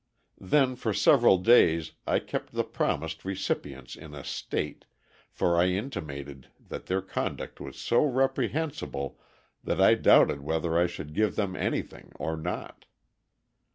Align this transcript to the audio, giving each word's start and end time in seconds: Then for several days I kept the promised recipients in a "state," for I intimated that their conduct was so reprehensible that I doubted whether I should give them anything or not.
Then 0.39 0.75
for 0.75 0.95
several 0.95 1.37
days 1.37 1.91
I 2.07 2.17
kept 2.17 2.53
the 2.53 2.63
promised 2.63 3.23
recipients 3.23 3.95
in 3.95 4.15
a 4.15 4.23
"state," 4.23 4.85
for 5.29 5.59
I 5.59 5.67
intimated 5.67 6.47
that 6.59 6.87
their 6.87 7.03
conduct 7.03 7.61
was 7.61 7.77
so 7.77 8.03
reprehensible 8.05 9.19
that 9.63 9.79
I 9.79 9.93
doubted 9.93 10.41
whether 10.41 10.75
I 10.75 10.87
should 10.87 11.13
give 11.13 11.35
them 11.35 11.55
anything 11.55 12.13
or 12.15 12.35
not. 12.35 12.85